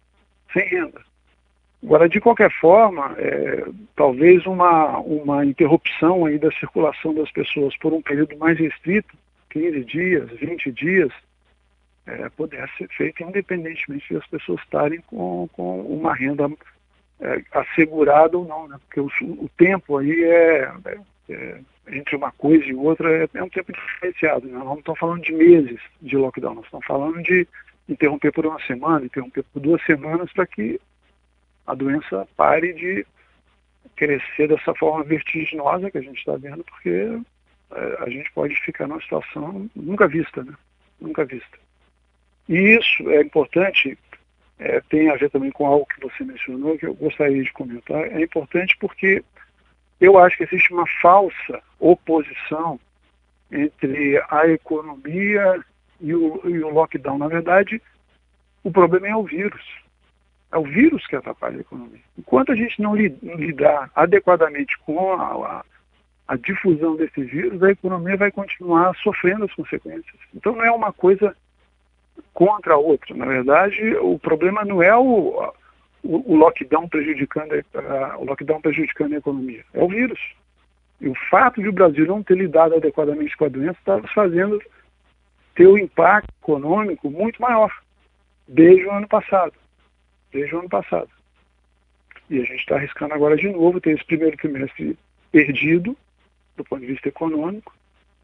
sem 0.52 0.66
renda. 0.68 1.00
Agora, 1.82 2.08
de 2.08 2.20
qualquer 2.20 2.50
forma, 2.60 3.14
é, 3.18 3.64
talvez 3.96 4.46
uma, 4.46 4.98
uma 4.98 5.44
interrupção 5.44 6.26
aí 6.26 6.38
da 6.38 6.50
circulação 6.52 7.12
das 7.12 7.30
pessoas 7.32 7.76
por 7.78 7.92
um 7.92 8.00
período 8.00 8.36
mais 8.36 8.56
restrito, 8.56 9.16
15 9.50 9.84
dias, 9.84 10.30
20 10.30 10.70
dias, 10.70 11.12
é, 12.06 12.28
pudesse 12.30 12.72
ser 12.78 12.88
feita 12.88 13.24
independentemente 13.24 14.14
das 14.14 14.26
pessoas 14.26 14.60
estarem 14.62 15.00
com, 15.02 15.48
com 15.52 15.80
uma 15.82 16.14
renda 16.14 16.48
é, 17.20 17.42
assegurada 17.52 18.36
ou 18.38 18.46
não, 18.46 18.68
né? 18.68 18.76
porque 18.80 19.00
o, 19.00 19.10
o 19.22 19.48
tempo 19.56 19.98
aí 19.98 20.24
é, 20.24 20.72
é, 20.84 20.98
é, 21.30 21.60
entre 21.88 22.16
uma 22.16 22.30
coisa 22.32 22.64
e 22.64 22.74
outra 22.74 23.24
é, 23.24 23.28
é 23.34 23.42
um 23.42 23.48
tempo 23.48 23.72
diferenciado. 23.72 24.46
Né? 24.46 24.54
Nós 24.54 24.64
não 24.64 24.78
estamos 24.78 25.00
falando 25.00 25.22
de 25.22 25.32
meses 25.32 25.80
de 26.00 26.16
lockdown, 26.16 26.54
nós 26.54 26.64
estamos 26.64 26.86
falando 26.86 27.22
de 27.22 27.46
interromper 27.88 28.32
por 28.32 28.46
uma 28.46 28.60
semana, 28.66 29.04
interromper 29.04 29.42
por 29.44 29.60
duas 29.60 29.82
semanas 29.84 30.32
para 30.32 30.46
que 30.46 30.80
a 31.66 31.74
doença 31.74 32.26
pare 32.36 32.72
de 32.72 33.06
crescer 33.96 34.48
dessa 34.48 34.74
forma 34.74 35.04
vertiginosa 35.04 35.90
que 35.90 35.98
a 35.98 36.02
gente 36.02 36.18
está 36.18 36.36
vendo, 36.36 36.64
porque 36.64 37.20
é, 37.72 37.96
a 38.00 38.08
gente 38.08 38.30
pode 38.32 38.54
ficar 38.62 38.86
numa 38.86 39.00
situação 39.00 39.68
nunca 39.74 40.08
vista, 40.08 40.42
né? 40.42 40.54
Nunca 41.00 41.24
vista. 41.24 41.58
E 42.48 42.76
isso 42.76 43.08
é 43.10 43.20
importante, 43.20 43.98
é, 44.58 44.80
tem 44.82 45.10
a 45.10 45.16
ver 45.16 45.30
também 45.30 45.50
com 45.50 45.66
algo 45.66 45.86
que 45.86 46.00
você 46.00 46.24
mencionou, 46.24 46.78
que 46.78 46.86
eu 46.86 46.94
gostaria 46.94 47.42
de 47.42 47.52
comentar. 47.52 48.02
É 48.12 48.20
importante 48.20 48.76
porque 48.78 49.24
eu 50.02 50.18
acho 50.18 50.36
que 50.36 50.42
existe 50.42 50.72
uma 50.72 50.84
falsa 51.00 51.62
oposição 51.78 52.78
entre 53.52 54.20
a 54.28 54.48
economia 54.48 55.64
e 56.00 56.12
o, 56.12 56.40
e 56.44 56.58
o 56.58 56.70
lockdown. 56.70 57.18
Na 57.18 57.28
verdade, 57.28 57.80
o 58.64 58.72
problema 58.72 59.06
é 59.06 59.14
o 59.14 59.22
vírus. 59.22 59.64
É 60.50 60.58
o 60.58 60.64
vírus 60.64 61.06
que 61.06 61.14
atrapalha 61.14 61.58
a 61.58 61.60
economia. 61.60 62.00
Enquanto 62.18 62.50
a 62.50 62.56
gente 62.56 62.82
não 62.82 62.96
lidar 62.96 63.92
adequadamente 63.94 64.76
com 64.80 65.12
a, 65.12 65.22
a, 65.22 65.64
a 66.26 66.36
difusão 66.36 66.96
desse 66.96 67.22
vírus, 67.22 67.62
a 67.62 67.70
economia 67.70 68.16
vai 68.16 68.32
continuar 68.32 68.96
sofrendo 68.96 69.44
as 69.44 69.54
consequências. 69.54 70.16
Então 70.34 70.56
não 70.56 70.64
é 70.64 70.72
uma 70.72 70.92
coisa 70.92 71.36
contra 72.34 72.74
a 72.74 72.78
outra. 72.78 73.14
Na 73.14 73.26
verdade, 73.26 73.94
o 73.98 74.18
problema 74.18 74.64
não 74.64 74.82
é 74.82 74.94
o, 74.96 75.52
o, 76.02 76.32
o 76.32 76.36
lockdown 76.36 76.88
prejudicando 76.88 77.52
a, 77.74 78.18
o 78.18 78.24
lockdown 78.24 78.60
prejudicando 78.60 79.14
a 79.14 79.18
economia, 79.18 79.64
é 79.72 79.82
o 79.82 79.88
vírus. 79.88 80.20
E 81.00 81.08
o 81.08 81.14
fato 81.30 81.60
de 81.60 81.68
o 81.68 81.72
Brasil 81.72 82.06
não 82.06 82.22
ter 82.22 82.36
lidado 82.36 82.76
adequadamente 82.76 83.36
com 83.36 83.44
a 83.44 83.48
doença 83.48 83.78
está 83.78 84.00
fazendo 84.14 84.60
ter 85.54 85.66
um 85.66 85.76
impacto 85.76 86.32
econômico 86.40 87.10
muito 87.10 87.40
maior 87.42 87.72
desde 88.46 88.86
o 88.86 88.90
ano 88.90 89.08
passado. 89.08 89.54
Desde 90.32 90.54
o 90.54 90.60
ano 90.60 90.68
passado. 90.68 91.10
E 92.30 92.40
a 92.40 92.44
gente 92.44 92.60
está 92.60 92.76
arriscando 92.76 93.14
agora 93.14 93.36
de 93.36 93.48
novo 93.48 93.80
ter 93.80 93.90
esse 93.90 94.04
primeiro 94.04 94.36
trimestre 94.36 94.96
perdido, 95.30 95.96
do 96.56 96.64
ponto 96.64 96.80
de 96.80 96.92
vista 96.92 97.08
econômico, 97.08 97.74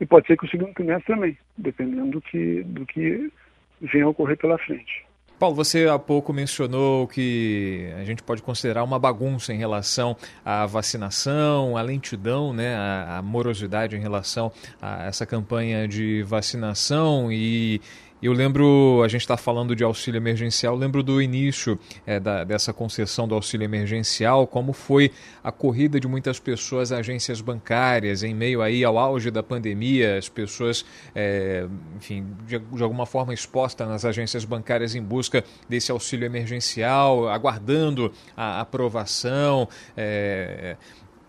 e 0.01 0.07
pode 0.07 0.27
ser 0.27 0.37
que 0.37 0.47
o 0.47 0.49
segundo 0.49 0.73
trimestre 0.73 1.15
também, 1.15 1.37
dependendo 1.57 2.13
do 2.13 2.21
que, 2.21 2.63
do 2.63 2.87
que 2.87 3.33
venha 3.81 4.05
a 4.05 4.09
ocorrer 4.09 4.37
pela 4.37 4.57
frente. 4.59 5.05
Paulo, 5.39 5.55
você 5.55 5.87
há 5.87 5.97
pouco 6.01 6.33
mencionou 6.33 7.07
que 7.07 7.93
a 7.97 8.05
gente 8.05 8.25
pode 8.25 8.43
considerar 8.43 8.83
uma 8.83 8.99
bagunça 8.99 9.55
em 9.55 9.57
relação 9.57 10.17
à 10.45 10.67
vacinação, 10.67 11.77
à 11.77 11.83
lentidão, 11.83 12.53
né, 12.53 12.75
à 12.77 13.23
morosidade 13.23 13.95
em 13.97 14.01
relação 14.01 14.51
a 14.83 15.05
essa 15.05 15.25
campanha 15.25 15.87
de 15.87 16.25
vacinação 16.25 17.31
e 17.31 17.81
eu 18.21 18.33
lembro, 18.33 19.03
a 19.05 19.09
gente 19.09 19.21
está 19.21 19.37
falando 19.37 19.77
de 19.77 19.85
auxílio 19.85 20.19
emergencial, 20.19 20.75
lembro 20.75 21.03
do 21.03 21.23
início 21.23 21.79
é, 22.07 22.19
da, 22.19 22.45
dessa 22.45 22.73
concessão 22.73 23.29
do 23.29 23.35
auxílio 23.35 23.65
emergencial, 23.65 24.47
como 24.47 24.73
foi 24.73 25.13
a 25.43 25.53
corrida 25.53 26.01
de 26.01 26.09
muitas 26.09 26.41
pessoas 26.41 26.91
a 26.91 26.99
agências 26.99 27.41
bancárias, 27.41 28.23
em 28.23 28.35
meio 28.35 28.61
aí 28.61 28.85
ao 28.85 28.99
auge 28.99 29.31
da 29.31 29.43
pandemia, 29.43 30.19
as 30.19 30.29
pessoas, 30.29 30.85
é, 31.15 31.67
enfim, 31.97 32.27
de, 32.47 32.59
de, 32.59 32.83
alguma 32.83 33.07
forma 33.07 33.33
expostas 33.33 33.89
nas 33.89 34.05
agências 34.05 34.45
bancárias 34.45 34.95
em 34.95 35.03
busca 35.03 35.45
desse 35.69 35.93
auxílio 35.93 36.27
emergencial, 36.27 37.29
aguardando 37.29 38.13
a 38.37 38.61
aprovação. 38.61 39.69
É, 39.97 40.77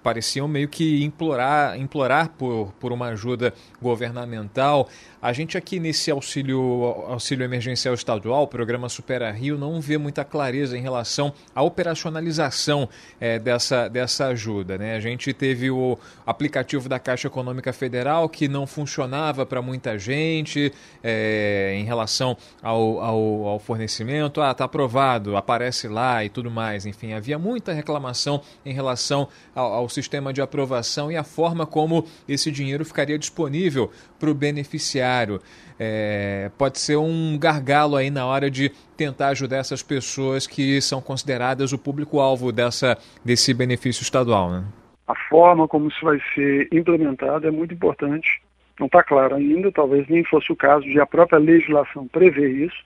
pareciam 0.04 0.48
meio 0.48 0.68
que 0.68 1.04
implorar, 1.04 1.80
implorar 1.80 2.30
por, 2.30 2.74
por 2.80 2.92
uma 2.92 3.08
ajuda 3.08 3.54
governamental. 3.82 4.88
A 5.22 5.34
gente 5.34 5.58
aqui 5.58 5.82
nesse 5.82 6.10
auxílio, 6.10 6.62
auxílio 7.10 7.44
emergencial 7.44 7.94
estadual, 7.94 8.44
o 8.44 8.48
programa 8.48 8.88
Supera 8.88 9.30
Rio, 9.30 9.58
não 9.58 9.82
vê 9.82 9.98
muita 9.98 10.24
clareza 10.24 10.78
em 10.78 10.82
relação 10.82 11.34
à 11.54 11.62
operacionalização 11.62 12.88
é, 13.20 13.38
dessa, 13.38 13.90
dessa 13.90 14.28
ajuda. 14.28 14.78
Né? 14.78 14.96
A 14.96 15.00
gente 15.02 15.34
teve 15.34 15.70
o 15.70 16.00
aplicativo 16.26 16.88
da 16.88 16.98
Caixa 17.00 17.28
Econômica 17.28 17.74
Federal 17.74 18.30
que 18.30 18.48
não 18.48 18.66
funcionava 18.66 19.46
para 19.46 19.62
muita 19.62 20.00
gente 20.00 20.72
é, 21.04 21.76
em 21.76 21.84
relação 21.84 22.38
ao, 22.64 23.02
ao, 23.02 23.46
ao 23.46 23.60
fornecimento. 23.60 24.40
Ah, 24.40 24.52
está 24.52 24.64
aprovado, 24.64 25.36
aparece 25.36 25.90
lá 25.90 26.24
e 26.24 26.30
tudo 26.30 26.50
mais. 26.50 26.86
Enfim, 26.86 27.12
havia 27.12 27.38
muita 27.38 27.74
reclamação 27.74 28.42
em 28.66 28.74
relação 28.74 29.28
ao, 29.54 29.74
ao 29.74 29.90
sistema 29.90 30.32
de 30.32 30.42
aprovação 30.42 31.12
e 31.12 31.18
a 31.18 31.26
forma 31.26 31.66
como 31.66 32.06
esse 32.26 32.50
dinheiro 32.50 32.86
ficaria 32.86 33.20
disponível 33.20 33.92
para 34.18 34.30
o 34.30 34.34
beneficiário. 34.34 35.09
É, 35.80 36.52
pode 36.58 36.80
ser 36.80 36.98
um 36.98 37.38
gargalo 37.38 37.96
aí 37.96 38.10
na 38.10 38.26
hora 38.26 38.52
de 38.52 38.70
tentar 38.98 39.30
ajudar 39.30 39.58
essas 39.58 39.82
pessoas 39.82 40.46
que 40.46 40.82
são 40.82 41.02
consideradas 41.02 41.72
o 41.72 41.78
público-alvo 41.78 42.52
dessa, 42.52 42.98
desse 43.24 43.54
benefício 43.54 44.04
estadual. 44.04 44.52
Né? 44.52 44.64
A 45.08 45.16
forma 45.30 45.68
como 45.68 45.88
isso 45.88 46.04
vai 46.04 46.20
ser 46.36 46.68
implementado 46.72 47.48
é 47.48 47.52
muito 47.52 47.74
importante. 47.74 48.42
Não 48.80 48.88
está 48.88 49.04
claro 49.04 49.36
ainda, 49.36 49.72
talvez 49.72 50.08
nem 50.08 50.24
fosse 50.24 50.52
o 50.52 50.56
caso 50.56 50.86
de 50.86 51.00
a 51.00 51.06
própria 51.06 51.40
legislação 51.40 52.08
prever 52.08 52.50
isso, 52.50 52.84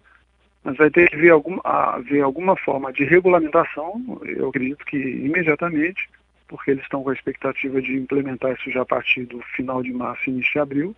mas 0.63 0.77
vai 0.77 0.89
ter 0.89 1.09
que 1.09 1.15
haver 1.15 1.31
alguma, 1.31 1.61
haver 1.63 2.21
alguma 2.21 2.55
forma 2.55 2.93
de 2.93 3.03
regulamentação, 3.03 4.01
eu 4.23 4.49
acredito 4.49 4.85
que 4.85 4.97
imediatamente, 4.97 6.09
porque 6.47 6.71
eles 6.71 6.83
estão 6.83 7.03
com 7.03 7.09
a 7.09 7.13
expectativa 7.13 7.81
de 7.81 7.95
implementar 7.95 8.53
isso 8.53 8.71
já 8.71 8.81
a 8.81 8.85
partir 8.85 9.25
do 9.25 9.41
final 9.55 9.83
de 9.83 9.91
março, 9.91 10.29
início 10.29 10.53
de 10.53 10.59
abril, 10.59 10.95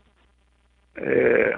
é, 0.95 1.57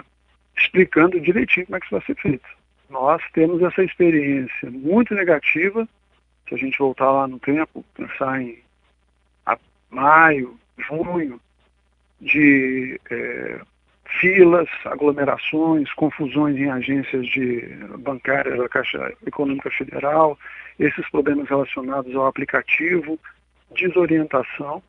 explicando 0.58 1.20
direitinho 1.20 1.65
como 1.65 1.77
é 1.77 1.79
que 1.79 1.86
isso 1.86 1.96
vai 1.96 2.06
ser 2.06 2.15
feito. 2.15 2.48
Nós 2.89 3.22
temos 3.34 3.62
essa 3.62 3.84
experiência 3.84 4.72
muito 4.72 5.13
negativa, 5.13 5.88
se 6.48 6.56
a 6.56 6.58
gente 6.58 6.77
voltar 6.77 7.12
lá 7.12 7.27
no 7.27 7.39
tempo, 7.39 7.84
pensar 7.96 8.41
em 8.41 8.63
maio, 9.89 10.58
junho, 10.77 11.39
de 12.20 13.00
é, 13.10 13.60
filas, 14.20 14.67
aglomerações, 14.86 15.91
confusões 15.94 16.58
em 16.58 16.70
agências 16.70 17.25
de 17.27 17.62
bancárias 18.00 18.58
da 18.58 18.70
Caixa 18.70 19.13
Econômica 19.25 19.70
Federal, 19.72 20.38
esses 20.79 21.08
problemas 21.10 21.48
relacionados 21.48 22.13
ao 22.15 22.25
aplicativo, 22.25 23.20
desorientação, 23.75 24.82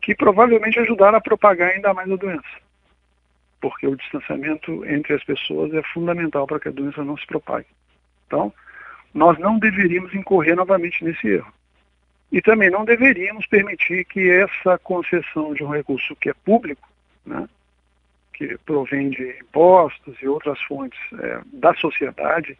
que 0.00 0.14
provavelmente 0.14 0.78
ajudaram 0.78 1.18
a 1.18 1.20
propagar 1.20 1.70
ainda 1.70 1.94
mais 1.94 2.10
a 2.10 2.16
doença. 2.16 2.65
Porque 3.68 3.88
o 3.88 3.96
distanciamento 3.96 4.84
entre 4.86 5.14
as 5.14 5.24
pessoas 5.24 5.74
é 5.74 5.82
fundamental 5.82 6.46
para 6.46 6.60
que 6.60 6.68
a 6.68 6.70
doença 6.70 7.02
não 7.02 7.16
se 7.16 7.26
propague. 7.26 7.66
Então, 8.24 8.52
nós 9.12 9.36
não 9.40 9.58
deveríamos 9.58 10.14
incorrer 10.14 10.54
novamente 10.54 11.04
nesse 11.04 11.26
erro. 11.26 11.52
E 12.30 12.40
também 12.40 12.70
não 12.70 12.84
deveríamos 12.84 13.44
permitir 13.46 14.04
que 14.04 14.30
essa 14.30 14.78
concessão 14.78 15.52
de 15.52 15.64
um 15.64 15.68
recurso 15.68 16.14
que 16.14 16.30
é 16.30 16.34
público, 16.44 16.88
né, 17.24 17.48
que 18.34 18.56
provém 18.58 19.10
de 19.10 19.36
impostos 19.40 20.16
e 20.22 20.28
outras 20.28 20.62
fontes 20.62 21.00
é, 21.18 21.40
da 21.52 21.74
sociedade, 21.74 22.56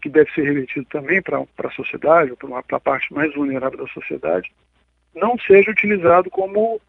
que 0.00 0.08
deve 0.08 0.30
ser 0.34 0.44
revertido 0.44 0.86
também 0.86 1.20
para 1.20 1.40
a 1.40 1.70
sociedade, 1.70 2.32
para 2.36 2.76
a 2.76 2.80
parte 2.80 3.12
mais 3.12 3.34
vulnerável 3.34 3.78
da 3.78 3.88
sociedade, 3.88 4.52
não 5.12 5.36
seja 5.36 5.72
utilizado 5.72 6.30
como 6.30 6.80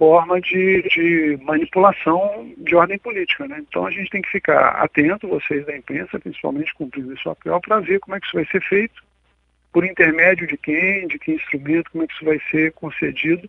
forma 0.00 0.40
de, 0.40 0.80
de, 0.88 1.38
manipulação 1.42 2.50
de 2.56 2.74
ordem 2.74 2.98
política. 2.98 3.46
Né? 3.46 3.58
Então 3.60 3.86
a 3.86 3.90
gente 3.90 4.08
tem 4.08 4.22
que 4.22 4.30
ficar 4.30 4.70
atento, 4.82 5.28
vocês 5.28 5.66
da 5.66 5.76
imprensa, 5.76 6.18
principalmente 6.18 6.72
cumprindo 6.72 7.12
esse 7.12 7.22
papel, 7.22 7.60
para 7.60 7.80
ver 7.80 8.00
como 8.00 8.16
é 8.16 8.20
que 8.20 8.24
isso 8.24 8.36
vai 8.36 8.46
ser 8.46 8.62
feito, 8.62 9.04
por 9.70 9.84
intermédio 9.84 10.46
de 10.46 10.56
quem, 10.56 11.06
de 11.06 11.18
que 11.18 11.32
instrumento, 11.32 11.90
como 11.90 12.02
é 12.02 12.06
que 12.06 12.14
isso 12.14 12.24
vai 12.24 12.40
ser 12.50 12.72
concedido, 12.72 13.46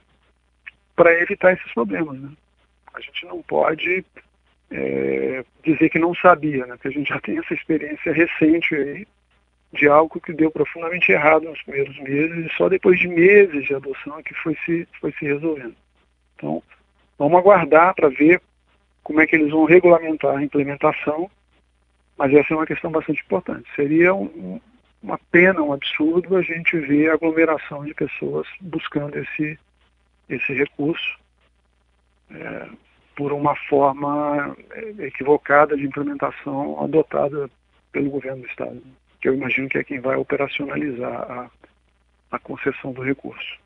para 0.94 1.18
evitar 1.22 1.54
esses 1.54 1.74
problemas. 1.74 2.20
Né? 2.20 2.30
A 2.94 3.00
gente 3.00 3.26
não 3.28 3.42
pode 3.44 4.04
é, 4.72 5.46
dizer 5.64 5.90
que 5.90 6.00
não 6.00 6.14
sabia, 6.16 6.66
né? 6.66 6.74
porque 6.74 6.90
a 6.90 6.92
gente 6.92 7.08
já 7.08 7.20
tem 7.22 7.38
essa 7.38 7.54
experiência 7.54 8.12
recente 8.12 8.76
aí 8.76 9.08
de 9.72 9.88
algo 9.88 10.20
que 10.20 10.34
deu 10.34 10.52
profundamente 10.52 11.14
errado 11.14 11.44
nos 11.46 11.62
primeiros 11.62 11.98
meses 12.00 12.46
e 12.46 12.58
só 12.58 12.68
depois 12.68 13.00
de 13.00 13.08
meses 13.08 13.64
de 13.64 13.74
adoção 13.74 14.20
é 14.20 14.24
que 14.24 14.34
foi 14.34 14.58
se, 14.66 14.86
foi 15.00 15.14
se 15.14 15.24
resolvendo. 15.24 15.78
Então, 16.42 16.64
vamos 17.20 17.38
aguardar 17.38 17.94
para 17.94 18.10
ver 18.10 18.42
como 19.04 19.22
é 19.22 19.28
que 19.28 19.36
eles 19.36 19.52
vão 19.52 19.66
regulamentar 19.66 20.36
a 20.36 20.44
implementação, 20.44 21.30
mas 22.18 22.34
essa 22.34 22.54
é 22.54 22.58
uma 22.58 22.66
questão 22.66 22.92
bastante 22.92 23.22
importante. 23.22 23.70
Seria 23.76 24.14
um, 24.14 24.60
uma 25.04 25.20
pena, 25.32 25.62
um 25.62 25.72
absurdo 25.72 26.36
a 26.36 26.42
gente 26.42 26.78
ver 26.80 27.10
a 27.10 27.14
aglomeração 27.14 27.86
de 27.86 27.94
pessoas 27.94 28.48
buscando 28.60 29.18
esse, 29.18 29.60
esse 30.28 30.54
recurso 30.54 31.20
é, 32.32 32.68
por 33.16 33.32
uma 33.32 33.56
forma 33.56 34.56
é, 34.72 35.06
equivocada 35.06 35.78
de 35.78 35.86
implementação 35.86 36.84
adotada 36.84 37.50
pelo 37.92 38.10
governo 38.10 38.42
do 38.42 38.48
Estado, 38.48 38.82
que 39.20 39.30
eu 39.30 39.36
imagino 39.36 39.70
que 39.70 39.78
é 39.78 39.84
quem 39.84 40.00
vai 40.00 40.16
operacionalizar 40.16 41.32
a, 41.32 41.52
a 42.32 42.40
concessão 42.40 42.92
do 42.94 43.04
recurso. 43.04 43.61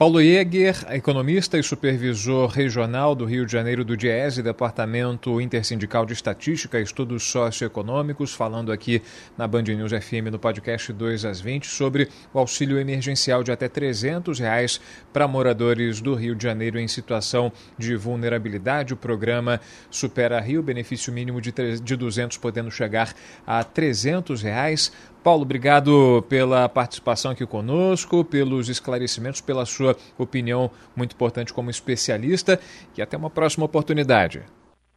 Paulo 0.00 0.22
Jäger, 0.22 0.86
economista 0.94 1.58
e 1.58 1.62
supervisor 1.62 2.48
regional 2.48 3.14
do 3.14 3.26
Rio 3.26 3.44
de 3.44 3.52
Janeiro 3.52 3.84
do 3.84 3.94
DIESE, 3.94 4.42
Departamento 4.42 5.38
Intersindical 5.42 6.06
de 6.06 6.14
Estatística 6.14 6.80
e 6.80 6.82
Estudos 6.82 7.22
Socioeconômicos, 7.24 8.32
falando 8.32 8.72
aqui 8.72 9.02
na 9.36 9.46
Band 9.46 9.64
News 9.64 9.92
FM 9.92 10.32
no 10.32 10.38
podcast 10.38 10.90
2 10.90 11.26
às 11.26 11.42
20 11.42 11.66
sobre 11.66 12.08
o 12.32 12.38
auxílio 12.38 12.78
emergencial 12.78 13.42
de 13.42 13.52
até 13.52 13.68
300 13.68 14.38
reais 14.38 14.80
para 15.12 15.28
moradores 15.28 16.00
do 16.00 16.14
Rio 16.14 16.34
de 16.34 16.44
Janeiro 16.44 16.80
em 16.80 16.88
situação 16.88 17.52
de 17.76 17.94
vulnerabilidade. 17.94 18.94
O 18.94 18.96
programa 18.96 19.60
Supera 19.90 20.40
Rio, 20.40 20.62
benefício 20.62 21.12
mínimo 21.12 21.42
de, 21.42 21.52
de 21.52 21.94
200 21.94 22.38
podendo 22.38 22.70
chegar 22.70 23.14
a 23.46 23.62
300 23.62 24.40
reais. 24.40 24.90
Paulo, 25.22 25.42
obrigado 25.42 26.24
pela 26.28 26.68
participação 26.68 27.30
aqui 27.30 27.46
conosco, 27.46 28.24
pelos 28.24 28.68
esclarecimentos, 28.68 29.40
pela 29.40 29.66
sua 29.66 29.96
opinião 30.18 30.70
muito 30.96 31.14
importante 31.14 31.52
como 31.52 31.70
especialista 31.70 32.58
e 32.96 33.02
até 33.02 33.16
uma 33.16 33.30
próxima 33.30 33.64
oportunidade. 33.66 34.42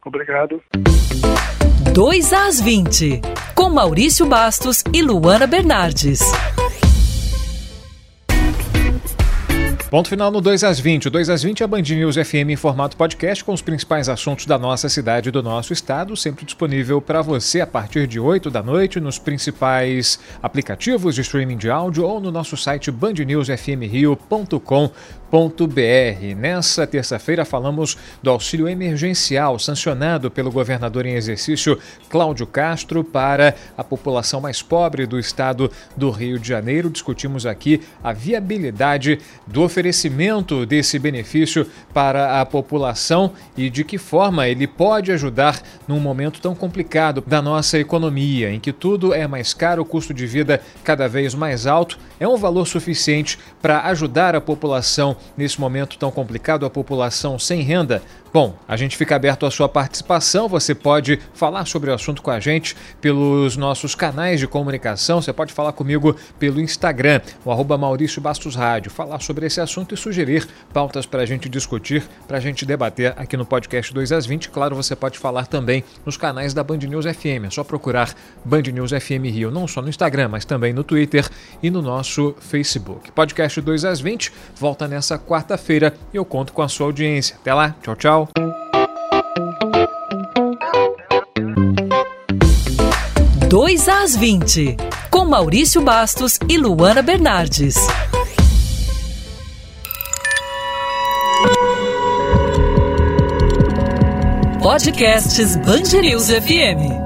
Obrigado. 0.04 0.62
2 1.94 2.32
às 2.32 2.60
20, 2.60 3.20
com 3.54 3.70
Maurício 3.70 4.26
Bastos 4.26 4.82
e 4.92 5.00
Luana 5.00 5.46
Bernardes. 5.46 6.20
Ponto 9.94 10.08
final 10.08 10.28
no 10.28 10.40
2 10.40 10.64
às 10.64 10.80
20. 10.80 11.06
O 11.06 11.10
2 11.12 11.30
às 11.30 11.44
20 11.44 11.60
é 11.60 11.64
a 11.64 11.68
Band 11.68 11.82
News 11.82 12.16
FM 12.16 12.50
em 12.50 12.56
formato 12.56 12.96
podcast 12.96 13.44
com 13.44 13.52
os 13.52 13.62
principais 13.62 14.08
assuntos 14.08 14.44
da 14.44 14.58
nossa 14.58 14.88
cidade 14.88 15.28
e 15.28 15.30
do 15.30 15.40
nosso 15.40 15.72
estado, 15.72 16.16
sempre 16.16 16.44
disponível 16.44 17.00
para 17.00 17.22
você 17.22 17.60
a 17.60 17.66
partir 17.66 18.08
de 18.08 18.18
8 18.18 18.50
da 18.50 18.60
noite 18.60 18.98
nos 18.98 19.20
principais 19.20 20.18
aplicativos 20.42 21.14
de 21.14 21.20
streaming 21.20 21.56
de 21.56 21.70
áudio 21.70 22.04
ou 22.04 22.20
no 22.20 22.32
nosso 22.32 22.56
site 22.56 22.90
bandnewsfmrio.com 22.90 24.90
Nessa 26.36 26.86
terça-feira 26.86 27.44
falamos 27.44 27.96
do 28.22 28.30
auxílio 28.30 28.68
emergencial 28.68 29.58
sancionado 29.58 30.30
pelo 30.30 30.50
governador 30.50 31.06
em 31.06 31.14
exercício 31.14 31.76
Cláudio 32.08 32.46
Castro 32.46 33.02
para 33.02 33.56
a 33.76 33.82
população 33.82 34.40
mais 34.40 34.62
pobre 34.62 35.06
do 35.06 35.18
estado 35.18 35.68
do 35.96 36.10
Rio 36.10 36.38
de 36.38 36.46
Janeiro. 36.46 36.88
Discutimos 36.88 37.46
aqui 37.46 37.80
a 38.02 38.12
viabilidade 38.12 39.18
do 39.44 39.62
oferecimento 39.62 39.83
desse 40.66 40.98
benefício 40.98 41.66
para 41.92 42.40
a 42.40 42.46
população 42.46 43.32
e 43.56 43.68
de 43.68 43.84
que 43.84 43.98
forma 43.98 44.48
ele 44.48 44.66
pode 44.66 45.12
ajudar 45.12 45.60
num 45.86 46.00
momento 46.00 46.40
tão 46.40 46.54
complicado 46.54 47.22
da 47.26 47.42
nossa 47.42 47.78
economia, 47.78 48.50
em 48.50 48.60
que 48.60 48.72
tudo 48.72 49.12
é 49.12 49.26
mais 49.26 49.52
caro, 49.52 49.82
o 49.82 49.84
custo 49.84 50.14
de 50.14 50.26
vida 50.26 50.60
cada 50.82 51.08
vez 51.08 51.34
mais 51.34 51.66
alto. 51.66 51.98
É 52.18 52.26
um 52.26 52.36
valor 52.36 52.66
suficiente 52.66 53.38
para 53.60 53.82
ajudar 53.88 54.34
a 54.34 54.40
população 54.40 55.16
nesse 55.36 55.60
momento 55.60 55.98
tão 55.98 56.10
complicado, 56.10 56.64
a 56.64 56.70
população 56.70 57.38
sem 57.38 57.62
renda? 57.62 58.02
Bom, 58.34 58.58
a 58.66 58.76
gente 58.76 58.96
fica 58.96 59.14
aberto 59.14 59.46
à 59.46 59.50
sua 59.52 59.68
participação. 59.68 60.48
Você 60.48 60.74
pode 60.74 61.20
falar 61.34 61.64
sobre 61.66 61.88
o 61.88 61.94
assunto 61.94 62.20
com 62.20 62.32
a 62.32 62.40
gente 62.40 62.74
pelos 63.00 63.56
nossos 63.56 63.94
canais 63.94 64.40
de 64.40 64.48
comunicação. 64.48 65.22
Você 65.22 65.32
pode 65.32 65.52
falar 65.52 65.72
comigo 65.72 66.16
pelo 66.36 66.60
Instagram, 66.60 67.20
o 67.44 67.52
arroba 67.52 67.78
Maurício 67.78 68.20
Bastos 68.20 68.56
Rádio, 68.56 68.90
falar 68.90 69.20
sobre 69.20 69.46
esse 69.46 69.60
assunto 69.60 69.94
e 69.94 69.96
sugerir 69.96 70.48
pautas 70.72 71.06
para 71.06 71.22
a 71.22 71.24
gente 71.24 71.48
discutir, 71.48 72.02
para 72.26 72.38
a 72.38 72.40
gente 72.40 72.66
debater 72.66 73.14
aqui 73.16 73.36
no 73.36 73.46
podcast 73.46 73.94
2 73.94 74.10
às 74.10 74.26
20. 74.26 74.50
Claro, 74.50 74.74
você 74.74 74.96
pode 74.96 75.16
falar 75.16 75.46
também 75.46 75.84
nos 76.04 76.16
canais 76.16 76.52
da 76.52 76.64
Band 76.64 76.78
News 76.78 77.04
FM. 77.04 77.46
É 77.46 77.50
só 77.50 77.62
procurar 77.62 78.12
Band 78.44 78.62
News 78.62 78.90
FM 78.90 79.30
Rio, 79.32 79.52
não 79.52 79.68
só 79.68 79.80
no 79.80 79.88
Instagram, 79.88 80.26
mas 80.26 80.44
também 80.44 80.72
no 80.72 80.82
Twitter 80.82 81.24
e 81.62 81.70
no 81.70 81.80
nosso 81.80 82.34
Facebook. 82.40 83.12
Podcast 83.12 83.60
2 83.60 83.84
às 83.84 84.00
20 84.00 84.32
volta 84.56 84.88
nessa 84.88 85.20
quarta-feira 85.20 85.94
e 86.12 86.16
eu 86.16 86.24
conto 86.24 86.52
com 86.52 86.62
a 86.62 86.68
sua 86.68 86.86
audiência. 86.86 87.36
Até 87.40 87.54
lá, 87.54 87.76
tchau, 87.80 87.94
tchau. 87.94 88.23
2 93.48 93.88
às 93.88 94.16
20, 94.16 94.76
com 95.10 95.24
Maurício 95.24 95.80
Bastos 95.80 96.38
e 96.48 96.56
Luana 96.58 97.02
Bernardes. 97.02 97.76
Podcasts 104.62 105.56
Bangerils 105.56 106.28
FM. 106.28 107.03